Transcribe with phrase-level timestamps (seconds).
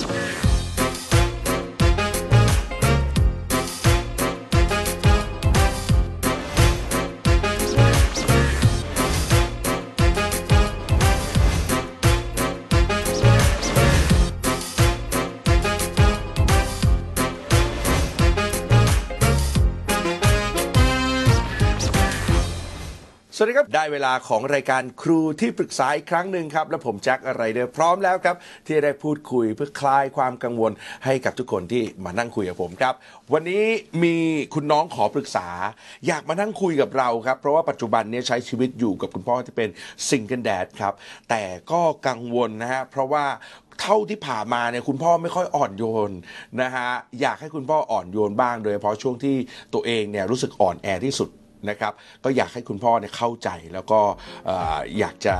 [0.00, 0.23] ส
[23.56, 30.72] ครับ ได้เวลาของรายการครูที่ปรึกษาอีกครั้งหนึ่งครับ และผมแจ็คอะไรเดอร์พร้อมแล้วครับ ที่จะได้พูดคุยเพื่อคลายความกังวล
[31.04, 32.94] ให้กับทุกคนที่มานั่งคุยกับผมครับ
[33.32, 33.64] วันนี้
[34.02, 34.16] มี
[34.54, 35.48] คุณน้องขอปรึกษา
[36.06, 39.68] อยากมานั่งคุยกับเราครับ เพราะว่าปัจจุบันนี้ใช้ชีวิตอยู่กับคุณพ่อที่เป็น
[40.08, 40.94] ซิงเกิลแดดครับ
[41.30, 43.24] แต่ก็กังวลนะฮะเพราะว่า
[43.80, 46.10] เท่าที่ผ่านมาเนี่ยคุณพ่อไม่ค่อยอ่อนโยน
[46.62, 46.88] นะฮะ
[47.20, 49.36] อยากให้คุณพ่ออ่อนโยนบ้างโดยเฉพาะช่วงที่
[49.74, 51.30] ตัวเองเนี่ยรู้สึกอ่อนแอที่สุด
[51.70, 51.92] นะครับ
[52.24, 54.00] ก็อยากให้คุณพ่อเนี่ยเข้าใจแล้วก็
[54.46, 55.34] เอ่ออยากจะ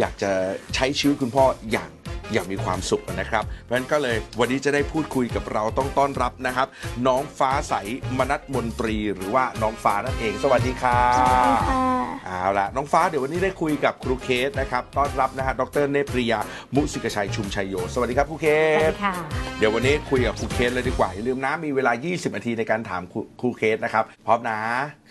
[0.00, 0.30] อยากจะ
[0.74, 1.90] ใช้ชีวิตคุณพ่ออย่าง
[2.32, 6.68] อย่างมีความสุขนะครับ เพราะฉะนั้นก็เลยวันนี้จะได้พูดคุยกับเราต้องต้อนรับนะครับ
[7.06, 7.74] น้องฟ้าใส
[8.18, 11.82] มนัทมนตรีหรือว่าน้องฟ้านั่นเอง สวัสดีค่ะสวัสดีค่ะ
[12.26, 16.40] เอาละน้องฟ้าเดี๋ยววันนี้ได้คุยกับครูเคสนะครับต้อนรับนะฮะดรเนปริยา
[16.74, 19.14] มุสิกชัยชุมชัยโยสวัสดีครับครูเคสวัสสดีค่ะ
[19.58, 24.58] เดี๋ยววันนี้คุยกับครูเคสเลยดีกว่าอย่าลืมนะมีเวลา 20นาทีในการถามครูครูเคสนะครับพร้อมนะ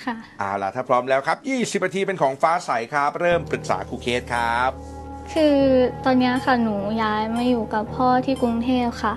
[0.06, 0.16] ค่ะ
[0.48, 4.72] เอาล่ะถ้าพร้อมแล้วครับ20นาทีเป็นของฟ้าใสครับ เริ่มปรึกษาครูเคสครับ
[5.34, 5.58] คือ
[6.06, 9.14] ตอนเนี้ยค่ะหนูย้ายมาอยู่กับพ่อที่กรุงเทพค่ะ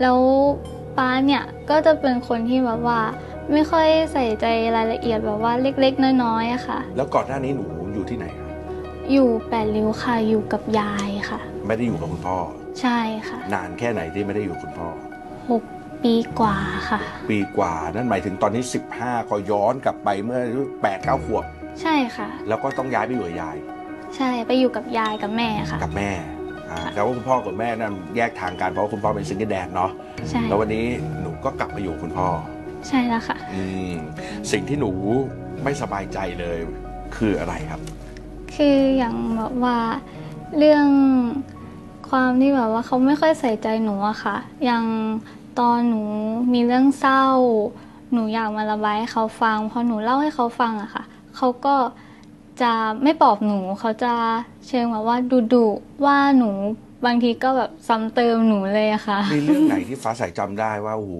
[0.00, 0.18] แล้ว
[0.98, 3.00] ป้าเนี่ยก็จะเป็นคนที่แบบว่า
[3.52, 8.48] ไม่ค่อยใส่ใจรายละเอียดแบบว่าเล็กๆน้อยๆอะค่ะ แล้วก่อนหน้านี้หนูอยู่ที่ไหนครับ
[9.12, 12.36] อยู่แปดริ้วค่ะอยู่กับยายค่ะ ไม่ได้อยู่กับคุณพ่อ
[12.80, 14.88] ใช่ค่ะ นานแค่ไหนที่ไม่ได้อยู่กับคุณพ่อ
[15.50, 15.62] หก
[16.04, 16.56] ปีกว่า
[16.90, 18.62] ค่ะ ปีกว่านั่นหมายถึงตอนนี้
[18.96, 20.40] 15 ก็ย้อนกลับไปเมื่อ
[20.74, 21.44] 8 9ขวบ
[21.82, 23.56] ใช่ค่ะ แล้วก็ต้องย้ายไปอยู่กับยาย
[24.16, 26.10] ใช่ไปอยู่กับยายกับแม่ค่ะ กับแม่
[26.70, 29.90] อ่าแต่ว่าคุณพ่อกับแม่นั้นแยกทางกันเพราะว่าคุณพ่อเป็นซิงเกิลแดนเนาะ
[30.28, 30.84] ใช่แล้ววันนี้
[31.20, 32.28] หนูก็กลับมาอยู่กับคุณพ่อ
[32.88, 33.94] ใช่แล้วค่ะ อืม
[34.52, 34.90] สิ่งที่หนู
[35.64, 36.58] ไม่สบายใจเลย
[37.16, 37.80] คืออะไรครับ
[38.56, 39.76] คืออย่างแบบว่า
[40.58, 40.86] เรื่อง
[42.10, 44.84] ความที่แบบว่าเขาไม่ค่อยใส่ใจหนูอะค่ะ อย่าง
[45.58, 46.02] ตอนหนู
[46.52, 47.24] มีเรื่องเศร้า
[48.12, 51.04] หนูอยากมาระบายให้เขาฟัง พอหนูเล่าให้เขาฟังอะค่ะ
[51.36, 51.74] เขาก็
[52.62, 52.72] จะ
[53.02, 54.12] ไม่ปลอบหนู เขาจะ
[54.68, 56.50] เชิงแบบว่าดุดุๆว่าหนู
[57.06, 61.14] บางทีก็แบบซ้ำเติมหนูเลยอะค่ะ มีเรื่องไหนที่ฟ้าใสจำได้ว่าโอ้โห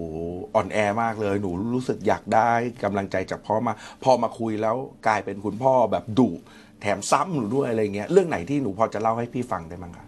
[0.55, 2.51] อ่อนแอมากเลยหนูรู้สึกอยากได้
[2.83, 4.75] กำลังใจจากพ่อมาพอมาคุยแล้ว
[5.07, 6.29] กลายเป็นคุณพ่อแบบดุ
[6.81, 10.05] แถมซ้ำหนูด้วยอะไรเงี้ยเรื่องไหนที่หนูพอจะเล่าให้พี่ฟังได้มั้งคะ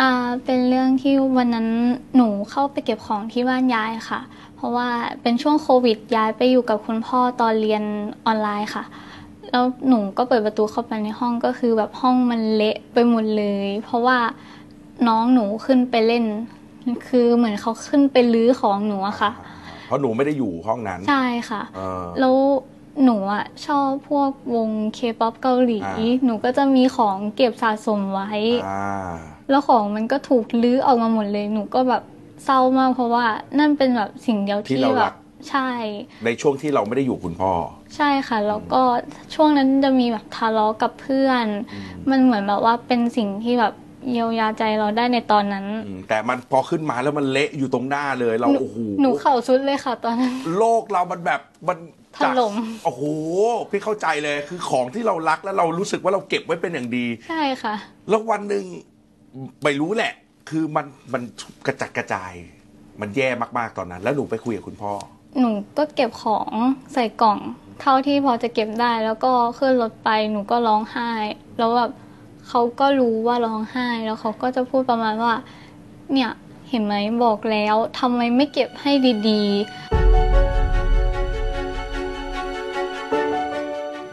[0.00, 0.10] อ่า
[0.44, 1.68] เป็นเรื่องที่วันนั้น
[2.16, 4.20] หนูเข้าไปเก็บของที่บ้านยายค่ะ
[4.56, 4.88] เพราะว่า
[5.22, 7.82] เป็นช่วงโควิดย้ายไปอยู่กับคุณพ่อตอนเรียน
[8.26, 8.84] ออนไลน์ค่ะ
[9.50, 14.18] แล้วหนูก็เปิดประตูเข้าไปในห้องก็คือแบบห้องมันเละไปหมดเลย เพราะว่า
[15.08, 16.24] น้องหนูขึ้นไปเล่น
[17.08, 19.30] คือเหมือนเขาขึ้นไปลื้อของหนูอะค่ะ
[19.86, 22.36] เพราะหนูไม่ได้อยู่ห้องนั้น ใช่ค่ะ เออ แล้ว
[23.04, 28.30] หนูอะชอบพวกวงเคป๊อปเกาหลี อ่า หนูก็จะมีของเก็บสะสมไว้
[28.66, 28.84] อ่า
[29.50, 32.02] แล้วของมันก็ถูกรื้อออกมาหมดเลย หนูก็แบบ
[32.44, 33.24] เศร้ามากเพราะว่า
[33.58, 35.14] นั่นเป็นแบบสิ่งเดียวที่ที่เราแบบรัก
[35.50, 35.70] ใช่
[36.24, 37.52] ในช่วงที่เราไม่ได้อยู่คุณพ่อ
[37.96, 38.82] ใช่ค่ะ แล้วก็
[39.34, 41.46] ช่วงนั้นจะมีแบบทะเลาะกับเพื่อน
[42.10, 43.74] มันเหมือนแบบว่าเป็นสิ่งที่แบบ
[44.10, 51.78] เยียวยาใจเราได้ในตอนนั้น อืมแต่มันพอขึ้นมาแล้วมันเละอยู่ตรงหน้าเลยเราหนูโอ้โหหนูเข่าสุดเลยค่ะตอนนั้น โลกเรามันแบบมัน
[52.16, 52.54] ถล่ม
[52.84, 53.02] โอ้โห
[53.70, 57.74] พี่เข้าใจเลยคือของที่เรารักแล้วเรารู้สึกว่าเราเก็บไว้เป็นอย่างดี ใช่ค่ะ
[58.08, 58.64] แล้ววันหนึ่ง
[59.64, 60.12] ไม่รู้แหละ
[60.50, 61.22] คือมันมัน
[61.66, 62.32] กระจัดกระจาย
[63.00, 63.28] มันแย่
[63.58, 64.92] มากๆตอนนั้น แล้วหนูไปคุยกับคุณพ่อ
[65.40, 66.52] หนูก็เก็บของ
[66.94, 67.38] ใส่กล่อง
[67.80, 71.10] เท่าที่พอจะเก็บได้ แล้วก็ขึ้นรถไปหนูก็ร้องไห้
[71.58, 71.90] แล้วแบบ
[72.48, 75.34] เขาก็รู้ว่าร้องไห้ แล้วเขาก็จะพูดประมาณว่า
[76.12, 76.30] เนี่ย
[76.70, 78.92] เห็นไหมบอกแล้วทำไมไม่เก็บให้
[79.28, 79.82] ดีๆ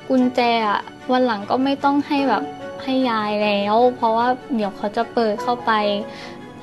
[0.10, 0.40] กุญแจ
[0.70, 2.44] อะวันหลังก็ไม่ต้องให้แบบ
[2.84, 5.72] ให้ยายแล้ว เพราะว่าเดี๋ยวเขาจะเปิดเข้าไป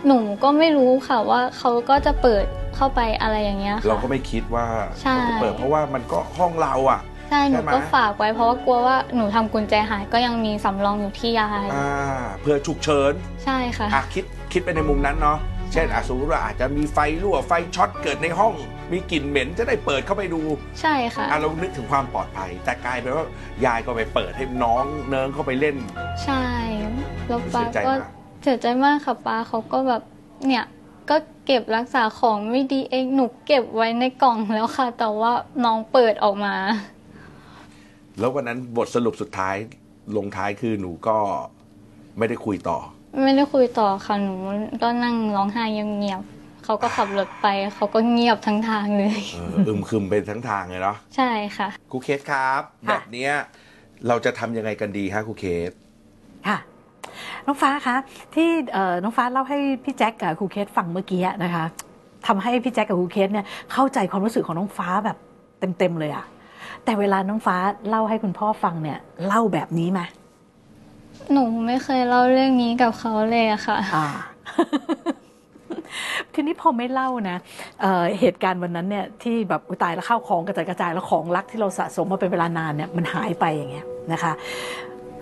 [0.07, 2.45] หนูก็ไม่รู้ค่ะว่าเขาก็จะเปิด
[2.77, 4.67] เข้าไปอะไรอย่างเงี้ยค่ะเราก็ไม่คิดว่า
[5.03, 7.01] ใช่ เขาจะเปิดเพราะว่ามันก็ห้องเราอะ
[7.31, 11.91] ใช่หนูใช่ไหม ก็ฝากไว้ เพราะว่ากลัวว่าหนูทำกุญแจหายก็ยังมีสำรองอยู่ที่ยาย อ่า
[12.41, 13.13] เพื่อฉุกเฉิน
[13.45, 15.39] ใช่ค่ะ อะคิดคิดไปในมุมนั้นเนาะ
[15.73, 18.55] เช่นอะสมมติว่าอาจจะมีไฟรั่วไฟช็อตเกิดในห้อง
[18.93, 20.41] มีกลิ่นเหม็นจะได้เปิดเข้าไปดู
[20.81, 23.27] ใช่ค่ะอะเรานึกถึงความปลอดภัย แต่กลายเป็นว่า
[23.67, 25.77] ยายก็ไปเปิดให้น้องเนิงเข้าไปเล่น
[26.25, 26.45] ใช่
[27.29, 28.03] แล้วป้าเสียใจก็มาก
[28.43, 30.03] เสียใจมากค่ะป้าเขาก็แบบ
[30.47, 30.65] เนี่ย
[31.11, 31.17] ก็
[31.47, 35.33] เก็บรักษาของไม่ดีเองหนูเก็บไว้ในกล่องแล้วค่ะ แต่ว่า
[35.65, 36.55] น้องเปิดออกมา
[38.19, 39.57] แล้ววันนั้นบทสรุปสุดท้าย
[40.17, 41.17] ลงท้ายคือหนูก็
[42.19, 42.79] ไม่ได้คุยต่อ
[43.23, 44.35] ไม่ได้คุยต่อค่ะหนู
[44.83, 45.65] ก็นั่งร้องไห้
[45.99, 46.23] เงียบ
[46.65, 53.33] เขาก็ขับรถไปเขาก็เงียบทั้งทางเลย เอออึมครึมไปทั้งทางเลยเนาะใช่ค่ะ ครูเคสครับ ค่ะ แบบเนี้ย
[54.09, 55.71] เราจะทำยังไงกันดีฮะครูเคส
[56.49, 56.59] ค่ะ
[57.47, 57.97] น้องฟ้าคะ
[58.35, 61.65] ที่เอ่อน้องฟ้าเล่าให้พี่แจ็คกับครูเคสฟังเมื่อกี้นะคะ
[62.27, 65.17] ทำให้พี่แจ็คกับครูเคสเนี่ยเข้าใจความรู้สึกของน้องฟ้าแบบ
[65.79, 66.25] เต็มๆเลยอะ
[66.85, 67.57] แต่เวลาน้องฟ้า
[67.89, 70.01] เล่าให้คุณพ่อฟังเนี่ยเล่าแบบนี้ไหม
[71.33, 74.07] หนูไม่เคยเล่าเรื่องนี้กับเขาเลยอะค่ะ อ่า
[76.35, 77.37] ทีนี้พอไม่เล่านะ
[77.81, 84.33] เอ่อเหตุการณ์วันนั้นเนี่ยที่แบบอุยตายแล้วข้าวของกระจายกระจายแล้วของรักที่เราสะสมมาเป็นเวลานานเนี่ยมันหายไปอย่างเงี้ยนะคะ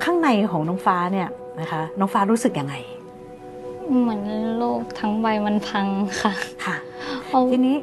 [0.05, 1.29] ข้างในของน้องฟ้าเนี่ย
[1.61, 2.75] นะคะ น้องฟ้ารู้สึกยังไง
[4.01, 4.23] เหมือน
[4.59, 5.87] โลกทั้งใบมันพัง
[6.23, 6.33] ค่ะ
[6.65, 6.77] ค่ะ
[7.27, 7.77] เพราะทีนี้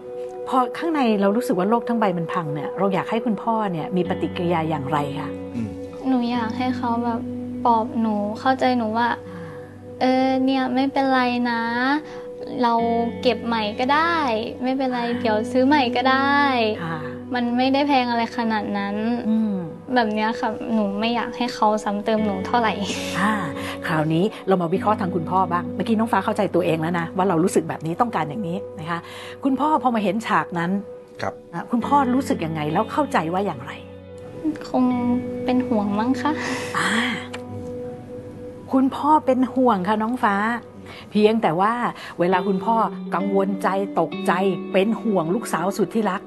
[0.48, 5.70] พอข้างในเรารู้สึกว่าโลกทั้งใบมันพังเนี่ยเราอยากให้คุณพ่อเนี่ยมีปฏิกิริยาอย่างไรคะอืม
[6.08, 7.22] หนูอยากให้เขาแบบ
[7.66, 9.10] ปลอบหนูเข้าใจหนูว่า
[10.02, 11.22] เออเนี่ยไม่เป็นไร
[11.52, 11.62] นะ
[12.64, 12.74] เรา
[13.22, 14.16] เก็บใหม่ก็ได้
[14.64, 16.40] ไม่เป็นไรเดี๋ยวซื้อใหม่ก็ได้
[16.84, 17.00] ค่ะ
[17.34, 18.96] มันไม่ได้แพงอะไรขนาดนั้น
[19.30, 19.56] อืม
[19.96, 22.74] แบบเนี้ยค่ะหนูไม่อยากให้เขาซ้ำเติมหนูเท่าไหร่
[23.20, 23.32] อ่า
[23.88, 29.00] คราวนี้เรามาวิเคราะห์ทางคุณพ่อบ้าง เมื่อกี้น้องฟ้าเข้าใจตัวเองแล้วนะ ว่าเรารู้สึกแบบนี้ต้องการอย่างนี้นะคะ
[29.44, 30.72] คุณพ่อพอมาเห็นฉากนั้น
[31.22, 33.72] ครับอะคุณพ่อรู้สึกยังไงแล้วเข้าใจว่าอย่างไร
[34.70, 34.84] คง
[35.46, 36.32] เป็นห่วงมั้งคะ
[36.78, 36.90] อ่า
[38.74, 40.36] คุณพ่อเป็นห่วงค่ะน้องฟ้า
[41.12, 41.74] เพียงแต่ว่า
[42.20, 42.76] เวลาคุณพ่อ
[43.16, 43.68] กังวลใจ
[44.00, 44.32] ตกใจ
[44.74, 46.22] เป็นห่วงลูกสาวสุดที่รัก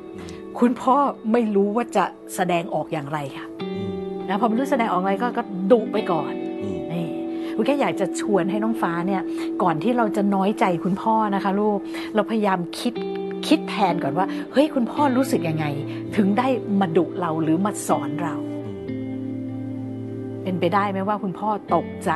[0.60, 0.96] คุณพ่อ
[1.32, 2.04] ไม่รู้ว่าจะ
[2.34, 3.92] แสดงออกอย่างไรค่ะอืม
[4.28, 6.32] นะพอไม่รู้แสดงออกอะไรก็ก็ดุไปก่อน
[6.62, 7.06] อืมนี่
[7.56, 9.22] คุณแค่อยากจะชวนให้น้องฟ้าเนี่ย
[9.62, 11.78] ก่อนที่เราจะน้อยใจคุณพ่อนะคะ ลูก
[12.14, 12.92] เราพยายามคิด
[13.46, 15.66] คิดแทนก่อนว่า เฮ้ยคุณพ่อรู้สึกยังไง
[16.16, 16.48] ถึงได้
[16.80, 18.36] มาดุเราหรือมาสอนเรา
[20.46, 22.10] เป็นไปได้ไหมว่าคุณพ่อตกใจ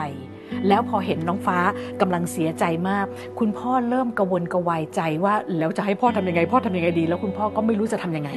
[0.68, 1.58] แล้วพอเห็นน้องฟ้า
[2.00, 3.06] กำลังเสียใจมาก
[3.38, 8.30] คุณพ่อเริ่มกระวนกระวายใจว่าแล้วจะให้พ่อทำยังไง พ่อทำยังไงดี แล้วคุณพ่อก็ไม่รู้จะทำยังไง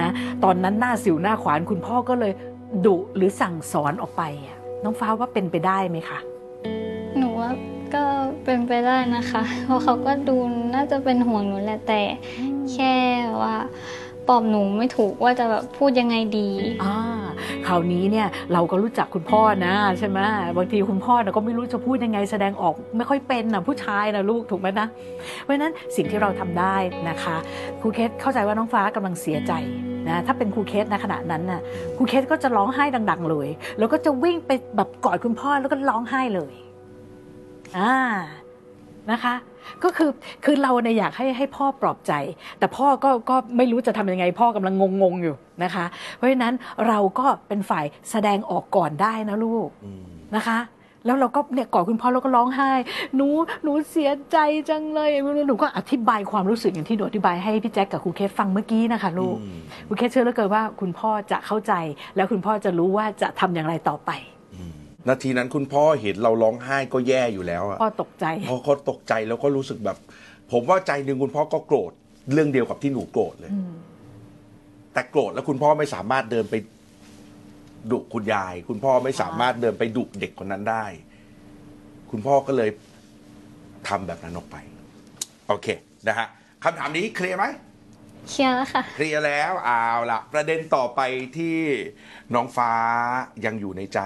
[0.00, 0.10] นะ
[0.44, 2.32] ตอนนั้นหน้าสิวหน้าขวานคุณพ่อก็เลย
[2.86, 6.18] ดุหรือสั่งสอนออกไปอะน้องฟ้าว่าเป็นไปได้ไหมคะ
[7.18, 7.50] หนูว่า
[7.94, 8.02] ก็
[8.44, 10.36] เป็นไปได้นะคะ เพราะเขาก็ดู
[10.74, 12.00] น่าจะเป็นห่วงหนูแหละแต่
[12.72, 12.94] แค่
[13.42, 13.56] ว่า
[14.28, 16.48] ปลอบหนูไม่ถูกว่าจะแบบพูดยังไงดี
[16.84, 20.18] อ่าคราวนี้เนี่ยเราก็รู้จักคุณพ่อนะใช่ไหม
[20.56, 24.86] บางทีคุณพ่อนะก็ไม่รู้จะพูดยังไงแสดงออกไม่ค่อยเป็นนะผู้ชายนะลูกถูกไหมนะ
[25.42, 26.76] เพราะฉะนั้นสิ่งที่เราทำได้
[27.08, 27.36] นะคะ
[27.80, 29.52] ครูเคสเข้าใจว่าน้องฟ้ากำลังเสียใจ
[30.08, 31.60] นะถ้าเป็นครูเคสในขณะนั้นน่ะ
[31.96, 33.48] ครูเคสก็จะร้องไห้ดัง ๆ เลย
[33.78, 36.52] แล้วก็จะวิ่งไปแบบกอดคุณพ่อแล้วก็ร้องไห้เลย
[37.78, 37.94] อ่า
[39.12, 39.34] นะคะ
[39.84, 40.10] ก็คือ
[40.44, 42.12] คือเราเนี่ยอยากให้ให้พ่อปลอบใจ
[42.58, 45.84] แต่พ่อก็ก็ไม่รู้จะทำยังไง พ่อกำลังงงๆอยู่นะคะ
[46.16, 46.54] เพราะฉะนั้น
[46.88, 50.02] เราก็เป็นฝ่ายแสดงออกก่อนได้นะลูกอืม
[50.36, 50.58] นะคะ
[51.06, 52.70] แล้วเราก็เนี่ยกอดคุณพ่อแล้วก็ร้องไห้
[53.16, 53.28] หนู
[53.62, 54.36] หนูเสียใจ
[54.68, 55.10] จังเลย
[55.48, 61.72] หนูก็อธิบายความรู้สึกอย่างที่หนูอธิบายให้พี่แจ็คกับครูเคสฟังเมื่อกี้นะคะลูกอืมครูเคสเชื่อเหลือเกินว่าคุณพ่อจะเข้าใจ
[62.16, 64.10] แล้วคุณพ่อจะรู้ว่าจะทำอย่างไรต่อไป
[65.08, 69.96] นาทีนั้นคุณพ่อเห็นเราร้องไห้ก็แย่อยู่แล้วอะพ่อตกใจพอเขาตกใจแล้วก็รู้สึกแบบ
[70.52, 71.92] ผมว่าใจหนึ่งคุณพ่อก็โกรธ
[72.32, 73.74] เรื่องเดียวกับที่หนูโกรธเลยอืม
[74.92, 76.54] แต่โกรธแล้วคุณพ่อไม่สามารถเดินไป
[77.90, 80.84] ดุคุณยาย คุณพ่อไม่สามารถเดินไปดุเด็กคนนั้นได้
[82.10, 82.70] คุณพ่อก็เลย
[83.88, 84.56] ทำแบบนั้นออกไป
[85.48, 85.66] โอเค
[86.08, 86.26] นะฮะ
[86.62, 87.44] คำถามนี้เคลียร์ไหม
[88.30, 91.00] เคลียร์แล้วค่ะเคลียร์แล้วเอาละประเด็นต่อไป
[91.36, 91.58] ที่
[92.34, 92.72] น้องฟ้า
[93.44, 94.00] ยังอยู่ในใจ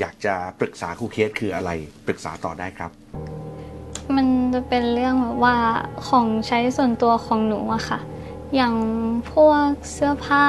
[0.00, 1.70] อยากจะปรึกษาครูเคสคืออะไร
[2.06, 2.90] ปรึกษาต่อได้ครับ
[4.16, 5.56] มันจะเป็นเรื่องแบบว่า
[6.08, 8.00] ของใช้ส่วนตัวของหนูอะค่ะ
[8.54, 8.74] อย่าง
[9.32, 10.46] พวกเสื้อผ้า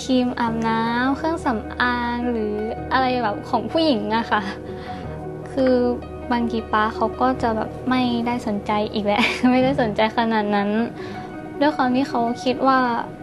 [0.00, 2.54] ครีมอาบน้ำเครื่องสำอางหรือ
[2.92, 4.42] อะไรแบบของผู้หญิงอะค่ะ
[5.52, 5.74] คือ
[6.32, 10.70] บางทีป้าเขาก็จะแบบไม่ได้สนใจอีกแล้วไม่ได้สนใจขนาดนั้น
[11.60, 12.78] ด้วยความที่เขาคิดว่า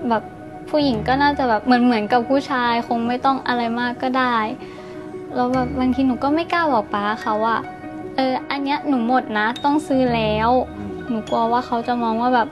[0.10, 0.24] แบบ
[0.70, 4.38] ผู้หญิงก็น่าจะแบบเหมือนเหมือนกับผู้ชายคงไม่ต้องอะไรมากก็ได้
[5.36, 7.58] แล้วแบบบางทีหนูก็ไม่กล้าบอกป้าเขาว่า
[8.16, 10.50] เอออันเนี้ยหนูหมดนะ ต้องซื้อแล้ว
[11.10, 12.48] หนูกลัวว่าเขาจะมองว่าแบบ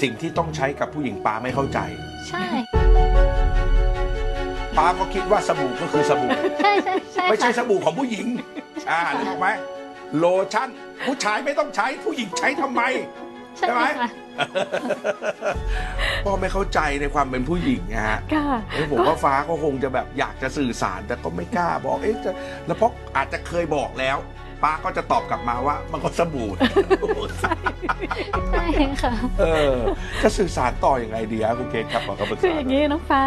[0.00, 1.78] สิ่งที่ต้องใช้กับผู้หญิงป้าไม่เข้าใจ
[2.28, 2.44] ใช่
[4.76, 8.26] ป้าก็คิดว่าสบู่ก็คือสบู่ ใช่ใช่ใช่ไม่ใช่ค่ะสบู่ของผู้หญิง
[8.90, 9.48] อ่านึกออกไหม
[10.18, 10.68] โลชั่น
[11.06, 12.82] ผู้ชายไม่ต้องใช้ผู้หญิงใช้ทำไม
[13.58, 14.08] ใช่ใช่ไหมค่ะ
[16.24, 22.30] พ่อไม่เข้าใจในความเป็นผู้หญิงนะฮะค่ะเอ้ยผมว่าฟ้าก็คงจะแบบอยากจะสื่อสาร แต่ก็ไม่กล้าบอกเอ๊ะจะ
[22.66, 24.18] แล้วเพราะอาจจะเคยบอกแล้ว
[24.62, 26.48] ป้าก็จะตอบกลับมาว่ามันก็สบู่
[28.50, 28.66] ใช่
[29.02, 29.74] ค่ะเออ
[30.22, 33.22] จะสื่อสารต่ออยังไงดีครับคุณเกศครับขอคำปรึกคือษาอย่างนี้น้องฟ้า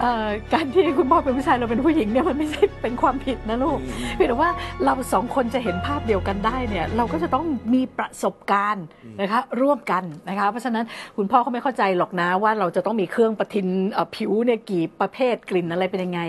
[0.00, 3.78] เอ่อการที่คุณพ่อเป็นผู้ชายเราเป็นผู้หญิงเนี่ยมันไม่ใช่เป็นความผิดนะลูก
[4.14, 4.50] เพียงแต่ว่า
[4.84, 7.44] เราสองคนจะเห็นภาพเดียวกันได้เนี่ยเราก็จะต้อง
[7.74, 8.84] มีประสบการณ์
[9.20, 10.84] นะคะร่วมกันนะคะเพราะฉะนั้น
[11.16, 16.20] คุณพ่อเขาไม่เข้าใจหรอกนะว่าเราจะต้องมีเครื่องประทินเอ่อผิวเนี่ยกี่ประเภทกลิ่นอะไรเป็นยังไง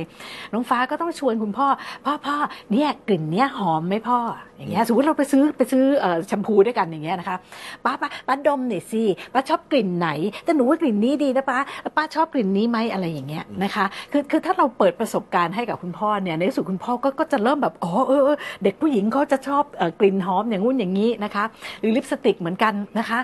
[0.54, 1.68] น้องฟ้าก็ต้องชวนคุณพ่อ
[2.06, 2.36] พ่อพ่อ
[2.72, 4.20] เนี่ยกลิ่นเนี้ยหอมไหมพ่อ
[4.58, 7.38] อย่างเงี้ยสมมติเราไปซื้อไปซื้อเอ่อแชมพูด้วยกันอย่างเงี้ยนะคะ
[7.86, 9.04] ป้าป้าป้าดมหน่อยสิ
[9.34, 10.10] ป้าชอบกลิ่นไหน
[10.44, 11.58] แต่หนูว่ากลิ่นนี้ดีนะป้า
[11.96, 19.64] ป้าชอบกลิ่นนี้ไหมอะไรอย่างเงี้ยนะคะคือคือถ้าเราเปิดประสบการณ์ให้กับคุณพ่อเนี่ยในที่สุดคุณพ่อก็ก็จะเริ่มแบบอ๋อเออเด็กผู้หญิงเขาจะชอบ
[20.00, 21.44] กลิ่นหอมอย่างงู้นอย่างนี้นะคะ
[21.80, 23.20] หรือลิปสติกเหมือนกันนะคะ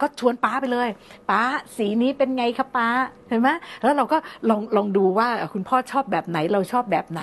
[0.00, 0.88] ก็ชวนป้าไปเลย
[1.30, 1.40] ป้า
[1.76, 2.88] สีนี้เป็นไงคะป้า
[3.30, 3.48] เห็นไหม
[3.82, 4.18] แล้วเราก็
[4.50, 7.22] ลองลองดูว่าเอ่อคุณพ่อชอบแบบไหนเราชอบแบบไหน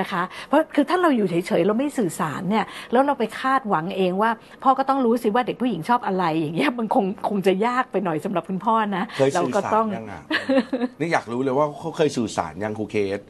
[0.00, 4.30] นะคะ เพราะคือถ้าเราอยู่เฉยๆเราไม่สื่อสารเนี่ยแล้วเราไปคาดหวังเองว่า
[4.62, 10.22] พ่อก็ต้องรู้สิว่าเด็กผู้หญิงชอบอะไรอย่างเงี้ยมันคงคงจะยากไปหน่อยสำหรับคุณพ่อนะเคยเราสื่อก็สารต้องยังอะ
[11.00, 13.20] นี่อยากรู้เลยว่าเขาเคยสื่อสารยังครูเคส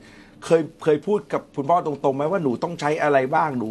[0.45, 3.71] เคยเคยพูดกับคุณพ่อตรงๆไหมว่าหนูต้องใช้อะไรบ้างหนู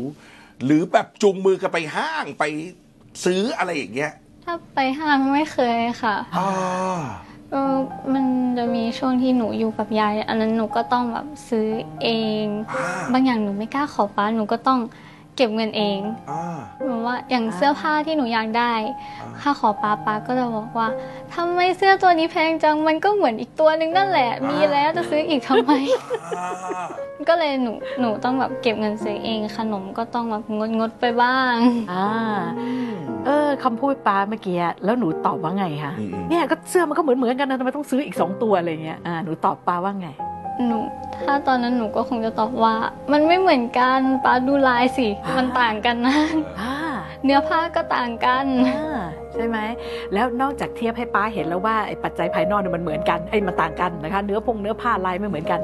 [0.65, 2.43] หรือแบบจูงมือกันไปห้างไป
[3.25, 4.11] ซื้ออะไรอย่างเงี้ย
[4.45, 6.49] ถ้าไปห้างไม่เคยค่ะอ่า
[7.55, 7.63] ก็
[8.13, 8.25] มัน
[8.57, 11.67] จะมีช่วงที่หนูอยู่กับยาย อันนั้นหนูก็ต้องแบบซื้อ
[12.03, 12.07] เอ
[12.43, 14.79] งอ่าบางอย่างหนูไม่กล้าขอป้าหนูก็ต้อง
[15.35, 15.99] เก็บเงินเอง
[16.31, 16.43] อ่า
[16.81, 18.73] เหมือนว่าอย่างเสื้อผ้าที่หนูอยากได้
[19.21, 20.87] อ่าถ้าขอป้าป้าก็จะบอกว่า
[21.35, 25.71] ทำไมเสื้อตัวนี้แพงจังมันก็เหมือนอีกตัวนึงนั่นแหละ มีแล้วจะซื้ออีกทำไม
[26.25, 26.85] อ่า
[27.29, 31.55] ก็เลยหนูหนูต้องแบบเก็บเงินซื้อเอง ขนมก็ต้องแบบงดงดๆไปบ้าง
[31.91, 32.07] อ่า
[33.25, 40.09] เออคำพูดป้าเมื่อกี้แล้วหนูตอบว่าไงคะอืมอืมเนี่ยก็เสื้อมันก็เหมือนเหมือนๆกันนะทำไมต้องซื้ออีกสองตัวอะไรเงี้ยอ่าหนูตอบป้าว่าไง
[40.65, 40.79] หนู
[41.25, 42.75] ถ้าตอนนั้นหนูก็คงจะตอบว่า
[43.11, 46.17] มันไม่เหมือนกันป้าดูลายสิอ่ามัมันต่างกันนะ
[46.61, 46.73] อ่า
[47.23, 49.01] เนื้อผ้าก็ต่างกัน อ่า
[49.33, 49.57] ใช่ไหม
[50.13, 55.61] แล้วนอกจากเทียบให้ป้าเห็นแล้วว่าไอ้ปัจจัยภายนอกเนี่ยมันเหมือนกันไอ้มันต่างกันนะคะ เนื้อพงเนื้อผ้าลายไม่เหมือนกัน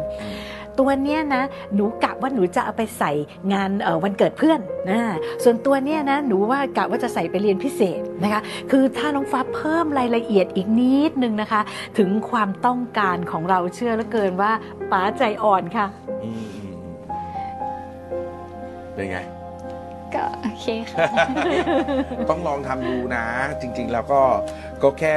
[0.82, 1.44] ตัวเนี้ยนะ
[1.76, 3.12] หนูกะว่าหนูจะเอาไปใส่
[3.54, 4.60] งานเอ่อวันเกิดเพื่อน
[4.90, 5.00] นะ
[5.44, 11.62] ส่วนตัวเนี้ยนะหนูว่ากะว่าจะใส่ไปเรียนพิเศษนะคะคือถ้าน้องฟ้าเพิ่มรายละเอียดอีกนิดนึงนะคะ
[11.98, 14.52] ถึงความต้องการของเราเชื่อเหลือเกินว่า
[14.92, 15.86] ป้าใจอ่อนค่ะ
[16.24, 16.74] อืมอืม
[18.94, 19.20] เป็นไง
[20.14, 20.98] ก็โอเคค่ะ
[22.30, 23.24] ต้องลองทำดูนะ
[23.62, 24.22] จริง ๆ แล้วก็
[24.84, 25.16] ก็แค่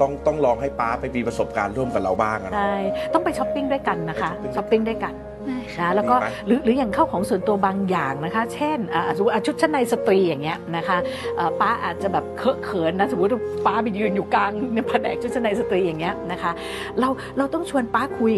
[0.00, 2.74] ต้องต้องลองให้ป้าไปมีประสบการณ์ร่วมกับเราบ้างอะเนาะ ใใช่
[3.14, 5.14] ต้องไปช้อปปิ้งด้วยกันนะคะช้อปปิ้งด้วยกัน
[5.46, 10.98] ได้ค่ะนะแล้วก็ดีไหม หรือหรืออย่างข้าวของส่วนตัวบางอย่างนะคะ เช่นอ่าสมมติอะชุดชั้นในสตรีอย่างเงี้ยนะคะ
[11.36, 16.52] เอ่อป๊าอาจจะแบบเคอะเขินนะสมมติว่าป๊าไปยืนอยู่กลางในแผนกชุดชั้นในสตรีอย่างเงี้ยนะคะ
[17.00, 18.34] เราเราต้องชวนป๊าคุย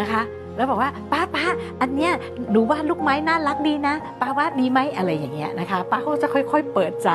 [0.00, 0.22] นะคะ
[0.58, 1.44] แล้วบอกว่าป๊าป๊า
[1.80, 2.12] อันเนี้ย
[2.50, 7.10] หนูว่าลูกไม้น่ารักดีนะป๊าว่าดีไหมอะไรอย่างเงี้ยนะคะป๊าเขาจะค่อยๆเปิดใจ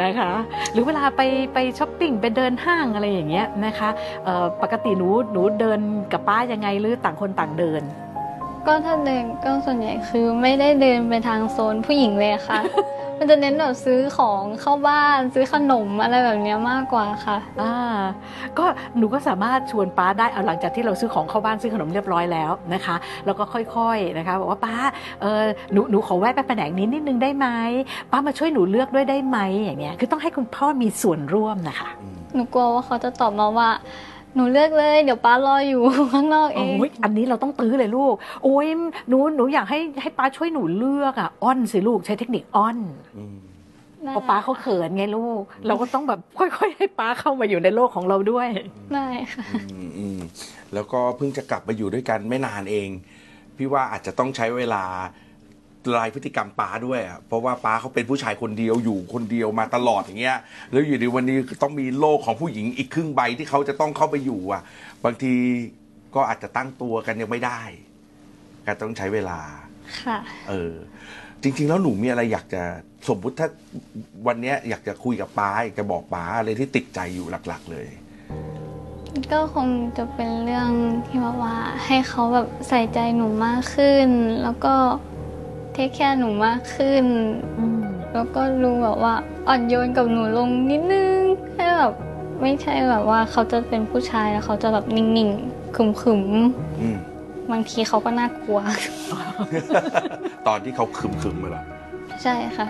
[0.00, 0.30] นะคะ
[0.72, 1.20] หรือเวลาไป
[1.54, 3.88] ไปช้อปปิ้งไปเดินห้างอะไรอย่างเงี้ยนะคะ
[4.62, 5.80] ปกติหนูหนูเดิน
[6.12, 7.82] กับป้ายังไงหรือต่างคนต่างเดิน
[8.66, 12.60] ก็ถ้าเดินก็ส่วนใหญ่คือไม่ได้เดินไปทางโซนผู้หญิงเลยค่ะ
[13.18, 17.74] มันจะเน้นแบบซื้อของเข้าบ้านซื้อขนมอะไรแบบเนี้ยมากกว่าค่ะ อ่า
[18.58, 18.64] ก็
[18.98, 22.96] หนูก็สามารถชวนป้าได้เอาหลังจากที่เราซื้อของเข้าบ้านซื้อขนมเรียบร้อยแล้วนะคะ
[23.26, 24.76] แล้วก็ค่อยๆนะคะบอกว่าป้า
[25.20, 27.46] เออหนูหนูขอแวะไปแผนกนี้นิดนึงได้ไหม
[28.12, 33.68] ป้ามาช่วยหนูเลือกด้วยได้ไหมอย่างเงี้ยคือต้องให้คุณพ่อมีส่วนร่วมนะคะอืมหนูกลัวว่าเขาจะตอบมาว่า
[34.38, 35.82] หนูเลือกเลย เดี๋ยวป้ารออยู่
[36.14, 38.14] ข้างนอกเองโอ้ยอันนี้เราต้องตื้อเลยลูก
[38.44, 38.66] โอ้ย
[39.08, 42.76] หนูหนูอยากให้ให้ป้าช่วยหนูเลือกอะอ้อนสิลูกใช้เทคนิคอ้อน
[43.16, 43.36] อืม
[44.02, 48.48] ได้เพราะป้าเขาเขินไงลูก เราก็ต้องแบบค่อยๆให้ป้าเข้ามาอยู่ในโลกของเราด้วย
[48.94, 50.18] ได้ค่ะอืมอืม
[50.74, 52.88] แล้วก็เพิ่งจะกลับมาอยู่ด้วยกันไม่นานเอง
[53.56, 54.84] พี่ว่าอาจจะต้องใช้เวลา
[55.96, 60.38] ลายพฤติกรรมป้าด้วยอะเพราะว่าป้าเขาเป็นผู้ชายคนเดียวอยู่คนเดียวมาตลอดอย่างเงี้ย
[60.72, 64.62] แล้วอยู่ในวันนี้ต้องมีโลกของผู้หญิงอีกครึ่งใบที่เขาจะต้องเข้าไปอยู่อะ
[65.04, 65.34] บางที
[66.14, 67.60] ก็อาจจะตั้งตัวกันยังไม่ได้
[68.66, 69.40] ก็ต้องใช้เวลา
[70.04, 70.18] ค่ะ
[70.48, 70.74] เออ
[71.42, 72.62] จริง ๆ แล้วหนูมีอะไรอยากจะ
[73.08, 73.48] สมมุติถ้า
[74.26, 77.88] วันเนี้ยอยากจะคุยกับป้าอยากจะบอกป้าอะไรที่ติดใจอยู่หลัก ๆ เลย
[79.32, 79.68] ก็คง
[79.98, 80.70] จะเป็นเรื่อง
[81.06, 84.08] ที่ว่าว่าให้เขาแบบใส่ใจหนูมากขึ้น
[84.42, 84.74] แล้วก็
[85.07, 87.04] เทคแคร์หนูมากขึ้น
[87.58, 87.82] อืม
[88.14, 89.14] แล้วก็รู้แบบว่า
[89.48, 91.18] อ่อนโยนกับหนูลงนิดนึง
[91.54, 91.92] ให้แบบ
[92.42, 95.90] ไม่ใช่แบบว่าเขาจะเป็นผู้ชายแล้วเขาจะแบบนิ่งๆขึม
[96.80, 98.60] อืมๆบางทีเขาก็น่ากลัว
[100.46, 101.62] ตอนที่เขาคึมคึมๆมาหรอ
[102.22, 102.66] ใช่ค่ะ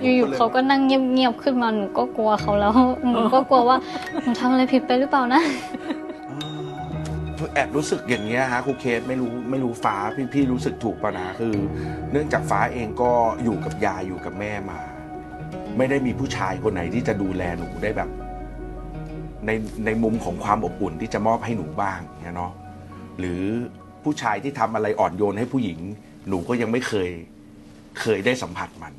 [0.00, 2.72] เอยู่ๆเขาก็นั่งเงียบๆขึ้นมาหนูก็กลัวเขาแล้ว
[3.10, 3.76] หนูก็กลัวว่า
[4.22, 5.40] หนูทำอะไรผิดไปหรือเปล่านะ
[5.80, 5.83] เออ
[7.52, 11.54] แอบรู้สึกอย่างเงี้ยฮะครูเคสไม่รู้ไม่รู้ฟ้าพี่พี่รู้สึกถูกป่ะนะคือ
[12.10, 13.12] เนื่องจากฟ้าเองก็
[13.44, 14.80] อยู่กับยายอยู่กับแม่มา
[15.76, 18.10] ไม่ได้มีผู้ชายคนไหนที่จะดูแลหนูได้แบบ
[19.46, 19.50] ใน
[19.86, 22.52] ในมุมของความอบอุ่นที่จะมอบให้หนูบ้างเนี่ยเนาะ
[23.18, 23.42] หรือ
[24.04, 25.78] ผู้ชายที่ทำอะไรอ่อนโยนให้ผู้หญิง
[26.28, 27.10] หนูก็ยังไม่เคย
[28.00, 28.94] เคยได้สัมผัสมัน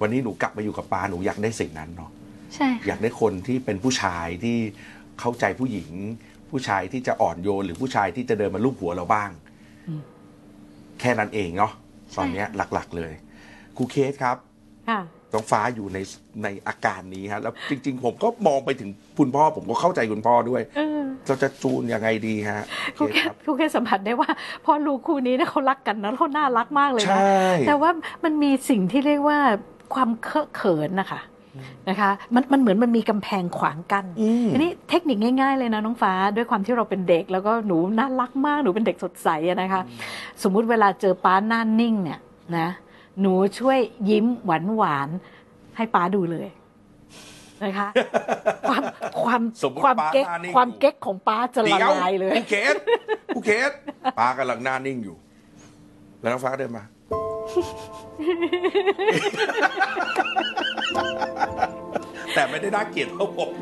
[0.00, 2.10] วันนี้หนูกลับมาอยู่กับปาหนูอยากได้สิ่งนั้นเนาะ
[2.54, 4.56] ใช่อค่ะยากได้คนที่เป็นผู้ชายที่
[5.20, 5.90] เข้าใจผู้หญิง
[6.50, 9.30] ผู้ชายที่จะอ่อนโยน หรือผู้ชายที่จะเดินมาลูบหัวเราบ้าง
[11.00, 11.72] แค่นั้นเองเนาะ
[12.16, 13.12] ตอนเนี้ยหลักๆเลย
[13.76, 14.36] ครูเคสครับ
[14.90, 15.00] ค่ะ
[15.32, 15.98] น้องฟ้าอยู่ใน
[16.42, 22.64] ในอาการนี้ฮะแล้วจริง ๆ ผมก็มองไปถึงคุณพ่อ ผมก็เข้าใจคุณพ่อด้วยเออเราจะจูนยังไงดีฮะ
[22.96, 24.30] ครูเคแค่สครับครูแค่สัมผัสได้ว่า
[24.64, 27.18] พ่อลูกคู่นี้เนี่ยเขารักกันนะเขาน่ารักมากเลยใช่
[27.62, 27.90] นะแต่ว่า
[28.24, 29.38] มันมีสิ่งที่เรียกว่า
[29.94, 31.20] ความเคอะเขินนะคะ
[31.88, 39.80] นะคะ มันมันเหมือนมันมีกำแพงขวางกั้นอืมทีนี้เทคนิคง่ายๆเลยนะน้องฟ้า ด้วยความที่เราเป็นเด็ก แล้วก็หนูน่ารักมากหนูเป็นเด็กสดใสอะนะคะ
[40.42, 42.20] สมมุติเวลาเจอป้าหน้านิ่งเนี่ย
[42.58, 42.68] นะ
[43.20, 43.78] หนูช่วย
[44.10, 46.48] ยิ้มหวานหวานๆให้ป้าดูเลย
[47.64, 47.88] นะคะ
[48.68, 48.82] ความ
[49.22, 52.74] ความสมมุติความป๊าเก๊กหน้านิ่งความเก๊กของป้าจะละเดี๋ยวลายเลยครูเคส
[53.34, 53.70] ครูเคส
[54.18, 55.16] ปากำลังหน้านิ่งอยู่
[56.20, 56.84] แล้วน้องฟ้าก็เดินมา
[57.46, 57.62] Ha
[61.38, 61.72] ha ha!
[62.36, 63.52] แต่ไม่ได้น่าเกลียดเท่าผม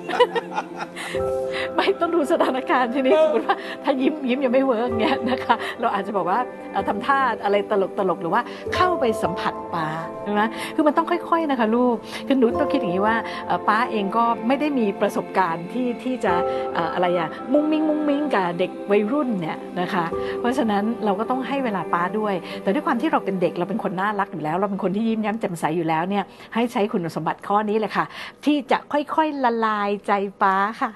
[1.77, 6.39] ไม่ต้องดูสถานการณ์ทีนี้สมมติว่าถ้ายิ้มยิ้มยังไม่เวิร์กเงี้ยนะคะ เราอาจจะบอกว่า
[6.73, 8.43] เอ่อทำท่าอะไรตลกตลกๆหรือว่า
[8.75, 9.87] เข้าไปสัมผัสป้า
[10.25, 10.43] ใช่ไหม
[10.75, 11.95] คือมันต้องค่อยๆนะคะลูก
[12.27, 13.17] คือหนูต้องคิดอย่างนี้ว่า
[13.47, 16.33] เอ่อป้าเองก็ไม่ได้มีประสบการณ์ที่ที่จะ
[16.75, 20.05] เอ่ออะไรอะมุ้งมิ้งมุ้งมิ้งกับเด็กวัยรุ่นเนี่ยนะคะ
[20.41, 28.05] เพราะฉะนั้นเราก็ต้องให้เวลาป้าด้วย แต่ด้วยความที่เราเป็นเด็กเราเป็นคนน่ารักอยู่แล้ว เราเป็นคนที่ยิ้มแย้มแจ่มใสอยู่แล้วเนี่ยให้ใช้คุณสมบัติข้อนี้เลยค่ะ
[28.45, 30.91] ที่จะค่อยๆละลายใจป้าค่ะ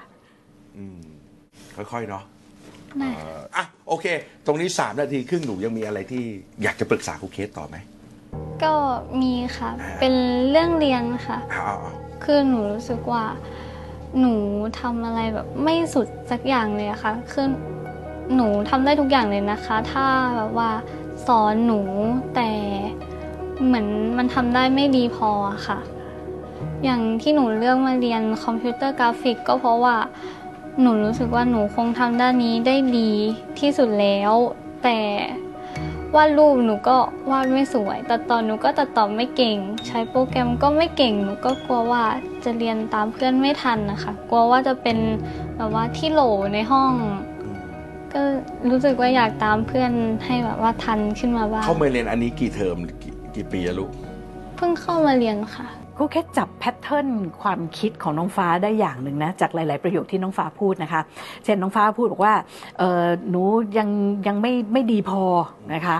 [0.77, 0.99] อืม
[1.75, 2.23] ค่อยๆเนาะ
[2.99, 4.05] ได้เอ่ออะโอเค
[4.45, 6.23] ตรงนี้ 3 นาทีครึ่งหนูยังมีอะไรที่
[6.63, 7.75] อยากจะปรึกษาครูเคสต่อไหม
[8.63, 8.73] ก็
[9.21, 10.13] มีค่ะอ่าเป็น
[10.49, 13.23] เรื่องเรียนค่ะ เอาเอาเอาคือหนูรู้สึกว่า
[14.19, 14.33] หนู
[14.79, 17.47] ทำอะไรแบบไม่สุดสักอย่างเลยอะค่ะ คือ
[18.35, 20.05] หนูทำได้ทุกอย่างเลยนะคะ ถ้า
[20.37, 20.69] แบบว่า
[21.27, 21.81] สอนหนู
[22.35, 22.49] แต่
[23.65, 25.79] เหมือนมันทำได้ไม่ดีพออะค่ะ
[26.83, 29.97] อย่างที่หนูเลือกมาเรียนคอมพิวเตอร์กราฟิก ก็เพราะว่า
[30.81, 33.11] หนูรู้สึกว่าหนูคงทำด้านนี้ได้ดี
[33.59, 34.33] ที่สุดแล้ว
[34.83, 34.99] แต่
[36.15, 36.97] วาดรูปหนูก็
[37.31, 42.03] วาดไม่สวยตัดต่อหนูก็ตัดต่อไม่เก่ง ใช้โปรแกรมก็ไม่เก่งหนูก็กลัวว่า
[42.43, 44.97] จะเรียนตามเพื่อนไม่ทันนะคะ กลัวว่าจะเป็น
[45.57, 46.21] แบบว่าที่โหล
[46.53, 46.93] ในห้อง
[47.43, 47.59] อืม
[48.13, 48.21] ก็
[48.69, 49.91] รู้สึกว่าอยากตามเพื่อน
[50.25, 53.89] ให้แบบว่าทันขึ้นมาบ้างเข้ามาเรียนอันนี้กี่เทอมกี่กี่ปีอะลูก
[54.55, 55.67] เพิ่งเข้ามาเรียนค่ะ
[56.01, 57.07] ครูแค่จับแพทเทิร์น
[57.41, 61.01] ความคิดของน้องฟ้าได้อย่างหนึ่งนะจากหลาย ๆ ประโยคที่น้องฟ้าพูดนะคะ
[61.43, 62.33] เช่นน้องฟ้าพูดบอกว่า
[63.29, 63.43] หนู
[63.77, 63.89] ยัง
[64.27, 65.23] ยังไม่ไม่ดีพอ
[65.73, 65.97] นะคะ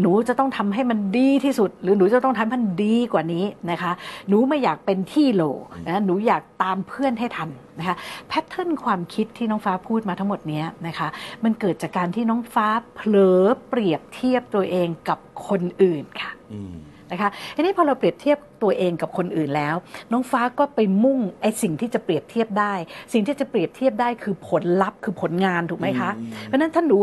[0.00, 3.92] หนูจะต้องทำให้มันดีที่สุด หรือหนูจะต้องทำให้มันดีกว่านี้นะคะ
[4.28, 5.42] หนูไม่อยากเป็นที่โหล
[5.88, 7.48] นะหนูอยากตามเพื่อนให้ทัน
[7.78, 7.96] นะคะ
[8.28, 11.08] แพทเทิร์นความคิดที่น้องฟ้าพูดมาทั้งหมดเนี้ยนะคะ
[11.44, 16.60] มันเกิดจากการที่น้องฟ้าเผลอเปรียบเทียบตัวเองกับคนอื่นค่ะอื
[17.12, 19.74] นะคะทีนี้พอเราเปรียบเทียบตัวเองกับคนอื่นแล้ว
[20.12, 22.74] น้องฟ้าก็ไปมุ่งไอ้สิ่งที่จะเปรียบเทียบได้
[23.12, 26.98] สิ่งที่จะเปรียบเทียบได้คือผลลัพธ์คือผลงานถูกไหมคะอืมเพราะฉะนั้นถ้าหนู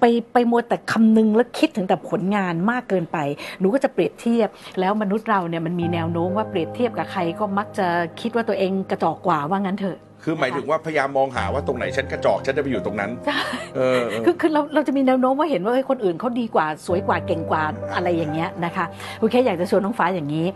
[0.00, 3.18] ไปไปมัวแต่คำนึงและคิดถึงแต่ผลงานมากเกินไป
[3.60, 4.48] หนูก็จะเปรียบเทียบ
[4.80, 7.86] แล้วมนุษย์เราเนี่ยมันมีแนวโน้มว่าเปรียบเทียบกับใครก็มักจะ
[8.20, 13.40] คิดว่าตัวเองกระจอกกว่าว่างั้นเถอะ คือหมายถึงว่าพยายามมองหาว่าตรงไหนฉันกระจอกฉันจะไปอยู่ตรงนั้นใช่
[13.76, 17.62] เออเออคือคือเราเราจะมีแนวโน้มว่าเห็นว่าเฮ้ยคนอื่นเขาดีกว่าสวยกว่าเก่งกว่า
[17.94, 18.84] อะไรอย่างเงี้ยนะคะ
[19.20, 20.46] ครูแค่อยากจะชวนน้องฟ้าอย่างนี้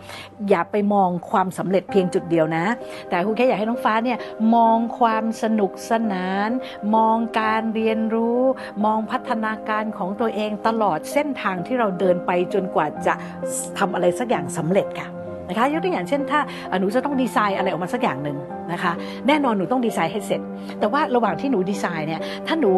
[0.49, 2.65] อย่าไปมองความสำเร็จเพียงจุดเดียวนะ
[3.09, 4.17] แต่ครูแค่อยากให้น้องฟ้าเนี่ย
[4.55, 6.49] มองความสนุกสนาน
[6.95, 8.39] มองการเรียนรู้
[8.85, 13.13] มองพัฒนาการของตัวเองตลอดเส้นทางที่เราเดินไปจนกว่าจะ
[13.77, 15.07] ทำอะไรสักอย่างสำเร็จค่ะ
[15.47, 18.37] นะคะยกตัวอย่างเช่นถ้าเอ่อหนูจะต้องดีไซน์อะไรออกมาสักอย่างหนึ่ง
[18.73, 18.93] นะคะ
[19.27, 20.41] แน่นอนหนูต้องดีไซน์ให้เสร็จ
[20.79, 22.71] แต่ว่าระหว่างที่หนูดีไซน์เนี่ยถ้าหนู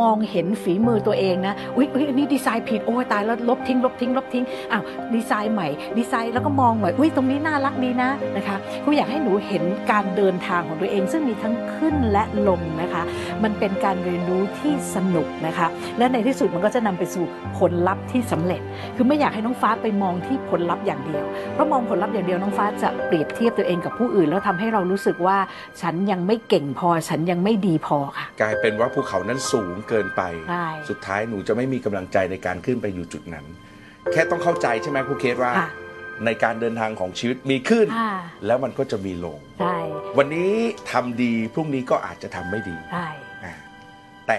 [0.00, 4.82] มองเห็นฝีมือตัวเองนะอุ๊ยอุ๊ยอันนี้ดีไซน์ผิดโอ้ตายแล้วลบทิ้งลบทิ้งลบทิ้งอ้าว
[5.14, 13.02] ดีไซน์ใหม่ดีไซน์แล้วก็มองใหม่อุ๊ยตรงนี้น่ารักดีนะนะคะครูอยากให้หนูเห็นการเดินทางของตัวเอง ซึ่งมีทั้งขึ้นและลงนะคะ
[13.42, 15.66] มันเป็นการเรียนรู้ที่สนุกนะคะ
[15.98, 17.24] และในที่สุดมันก็จะนำไปสู่
[17.58, 18.60] ผลลัพธ์ที่สำเร็จ
[18.96, 25.37] คือไม่อยากให้น้องฟ้าไปมองที่ผลลัพธ์อย่างเดียวเพราะมองผลลัพธ์อย่างเดียวน้องฟ้าจะเปรียบเทียบตัวเองกับผู้อื่น แล้วทำให้เรารู้สึกว่า
[25.80, 33.46] ฉันยังไม่เก่งพอฉันยังไม่ดีพอค่ะ กลายเป็นว่าภูเขานั้นสูงเกินไปใช่สุดท้ายหนูจะไม่มีกำลังใจในการขึ้นไปอยู่จุดนั้น
[34.12, 35.70] แค่ต้องเข้าใจใช่ไหมครูเคสว่าค่ะ
[36.26, 38.14] ในการเดินทางของชีวิตมีขึ้นค่ะ
[38.46, 39.76] แล้วมันก็จะมีลงใช่
[40.18, 40.52] วันนี้
[40.92, 43.08] ทำดีพรุ่งนี้ก็อาจจะทำไม่ดีใช่
[43.44, 43.54] อ่า
[44.28, 44.38] แต่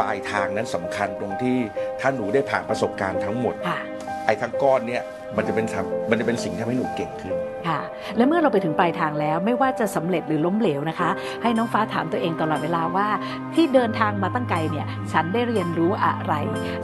[0.00, 1.58] ปลายทางนั้นสำคัญตรงที่
[2.00, 3.80] ถ้าหนูได้ผ่านประสบการณ์ทั้งหมดค่ะ
[4.26, 5.02] ไอ้ทั้งก้อนเนี่ย
[5.36, 7.34] มันจะเป็นทำมันจะเป็นสิ่งที่ทำให้หนูเก่งขึ้น
[7.68, 7.80] ค่ะ
[8.16, 11.10] และเมื่อเราไปถึงปลายทางแล้วไม่ว่าจะสำเร็จหรือล้มเหลวนะคะ
[11.42, 13.08] ให้น้องฟ้าถามตัวเองตลอดเวลาว่า
[13.54, 16.34] ที่เดินทางมาตั้งไกลเนี่ย ฉันได้เรียนรู้อะไร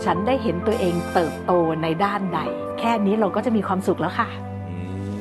[0.04, 1.52] ฉันได้เห็นตัวเองเติบโต
[1.82, 2.40] ในด้านใด
[2.80, 4.28] แค่นี้เราก็จะมีความสุขแล้วค่ะ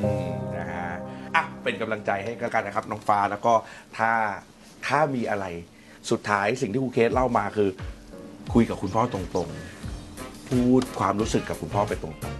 [0.02, 0.88] อืมนะฮะ
[1.34, 3.52] อะเป็นกำลังใจให้กันนะครับน้องฟ้าแล้วก็
[3.98, 4.12] ถ้า
[4.86, 5.46] ถ้ามีอะไร
[6.10, 7.68] สุดท้ายสิ่งที่ครูเคสเล่ามาคือ
[8.54, 12.31] คุยกับคุณพ่อตรงๆ พูดความรู้สึกกับคุณพ่อไปตรงๆ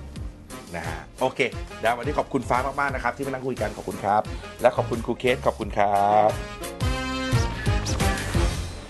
[0.76, 1.40] นะฮะโอเค
[1.80, 4.22] เดี๋ยววันนี้ขอบคุณฟ้ามากๆนะครับ ที่มานั่งคุยกันขอบคุณครับ
[4.60, 6.30] และขอบคุณครูเคสขอบคุณครับ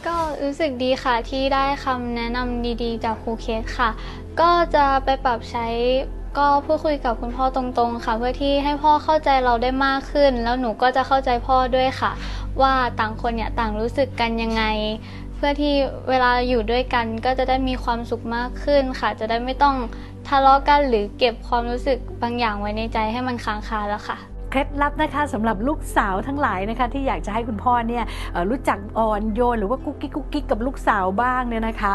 [0.06, 3.90] ก็รู้สึกดีค่ะที่ได้คำแนะนำดีๆ จากครูเคสค่ะ
[4.40, 5.66] ก็จะไปปรับใช้
[6.38, 12.10] ก็พูดคุยกับคุณพ่อตรงๆ ค่ะ เพื่อที่ให้พ่อเข้าใจเราได้มากขึ้น แล้วหนูก็จะเข้าใจพ่อด้วยค่ะ
[12.62, 14.62] ว่าต่างคนเนี่ยต่างรู้สึกกันยังไง
[15.44, 15.76] พื่อที่
[16.08, 19.76] เวลาอยู่ด้วยกันก็จะได้มีความสุขมากขึ้นค่ะ จะได้ไม่ต้อง
[20.28, 28.04] ทะเลาะกันหรือเก็บความรู้สึกบางอย่างไว้ในใจให้มันค้างคาแล้วค่ะ เคล็ดลับนะคะสำหรับลูกสาวทั้งหลายนะคะที่อยากจะให้คุณพ่อเนี่ย
[28.50, 31.92] รู้จักอ่อนโยนหรือว่ากุ๊กกิ๊กกุ๊กกิ๊กกับลูกสาวบ้างเนี่ยนะคะ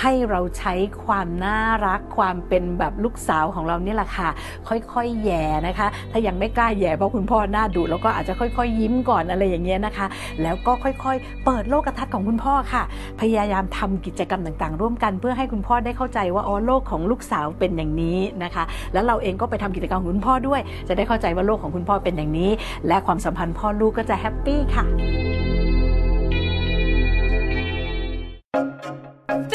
[0.00, 4.28] ให้เราใช้ความน่ารักความเป็นแบบลูกสาวของเราเนี่แหละค่ะ
[4.68, 10.06] ค่อยๆแย่นะคะ ถ้ายังไม่กล้าแย่เพราะคุณพ่อหน้าดุแล้วก็อาจจะค่อยๆ ยิ้มก่อนอะไรอย่างเงี้ยนะคะ
[10.42, 12.82] แล้วก็ค่อยๆ เปิดโลกทัศน์ของคุณพ่อค่ะ
[13.20, 22.50] พยายามทำกิจกรรมต่างๆ ร่วมกันเพื่อให้คุณพ่อได้เข้าใจว่าอ๋อโลกของลูกสาวเป็นอย่างนี้นะคะ แล้วเราเองก็ไปทำกิจกรรมของคุณพ่อด้วย จะได้เข้าใจว่าโลกของคุณพ่อเป็นอย่างนี้
[22.86, 24.86] และความสัมพันธ์พ่อลูกก็จะแฮปปี้ค่ะ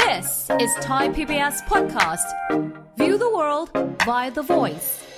[0.02, 2.26] This is Thai PBS podcast.
[2.96, 3.68] View the world
[4.04, 5.09] via the voice.